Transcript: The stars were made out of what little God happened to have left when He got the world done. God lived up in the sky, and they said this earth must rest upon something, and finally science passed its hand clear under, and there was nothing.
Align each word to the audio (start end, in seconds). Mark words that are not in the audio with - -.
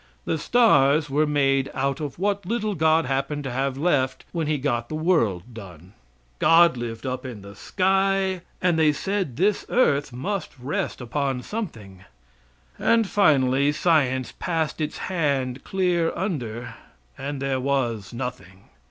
The 0.25 0.39
stars 0.39 1.11
were 1.11 1.27
made 1.27 1.69
out 1.75 1.99
of 1.99 2.17
what 2.17 2.43
little 2.43 2.73
God 2.73 3.05
happened 3.05 3.43
to 3.43 3.51
have 3.51 3.77
left 3.77 4.25
when 4.31 4.47
He 4.47 4.57
got 4.57 4.89
the 4.89 4.95
world 4.95 5.53
done. 5.53 5.93
God 6.39 6.75
lived 6.75 7.05
up 7.05 7.23
in 7.23 7.43
the 7.43 7.55
sky, 7.55 8.41
and 8.63 8.79
they 8.79 8.93
said 8.93 9.37
this 9.37 9.63
earth 9.69 10.11
must 10.11 10.57
rest 10.57 11.01
upon 11.01 11.43
something, 11.43 12.03
and 12.79 13.05
finally 13.07 13.71
science 13.71 14.33
passed 14.39 14.81
its 14.81 14.97
hand 14.97 15.63
clear 15.63 16.11
under, 16.15 16.73
and 17.15 17.39
there 17.39 17.59
was 17.59 18.11
nothing. 18.11 18.69